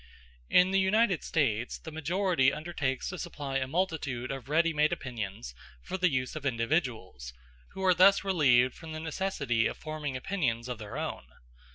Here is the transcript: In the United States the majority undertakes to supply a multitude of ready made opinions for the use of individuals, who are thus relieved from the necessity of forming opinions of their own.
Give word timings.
In 0.49 0.71
the 0.71 0.79
United 0.79 1.23
States 1.23 1.77
the 1.77 1.91
majority 1.91 2.51
undertakes 2.51 3.09
to 3.09 3.19
supply 3.19 3.57
a 3.57 3.67
multitude 3.67 4.31
of 4.31 4.49
ready 4.49 4.73
made 4.73 4.91
opinions 4.91 5.53
for 5.83 5.95
the 5.95 6.09
use 6.09 6.35
of 6.35 6.43
individuals, 6.43 7.35
who 7.73 7.83
are 7.85 7.93
thus 7.93 8.23
relieved 8.23 8.73
from 8.73 8.93
the 8.93 8.99
necessity 8.99 9.67
of 9.67 9.77
forming 9.77 10.17
opinions 10.17 10.67
of 10.67 10.79
their 10.79 10.97
own. 10.97 11.25